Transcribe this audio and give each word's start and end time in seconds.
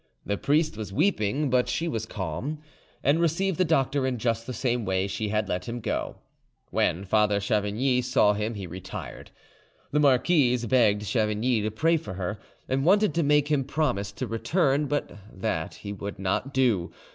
The 0.25 0.35
priest 0.35 0.77
was 0.77 0.91
weeping, 0.91 1.51
but 1.51 1.69
she 1.69 1.87
was 1.87 2.07
calm, 2.07 2.57
and 3.03 3.19
received 3.21 3.59
the 3.59 3.63
doctor 3.63 4.07
in 4.07 4.17
just 4.17 4.47
the 4.47 4.51
same 4.53 4.83
way 4.83 5.03
as 5.05 5.11
she 5.11 5.29
had 5.29 5.47
let 5.47 5.69
him 5.69 5.79
go. 5.79 6.15
When 6.71 7.05
Father 7.05 7.39
Chavigny 7.39 8.01
saw 8.03 8.33
him, 8.33 8.55
he 8.55 8.65
retired. 8.65 9.29
The 9.91 9.99
marquise 9.99 10.65
begged 10.65 11.03
Chavigny 11.05 11.61
to 11.61 11.69
pray 11.69 11.97
for 11.97 12.15
her, 12.15 12.39
and 12.67 12.83
wanted 12.83 13.13
to 13.13 13.21
make 13.21 13.49
him 13.49 13.63
promise 13.63 14.11
to 14.13 14.25
return, 14.25 14.87
but 14.87 15.11
that 15.31 15.75
he 15.75 15.93
would 15.93 16.17
not 16.17 16.51
do. 16.51 16.91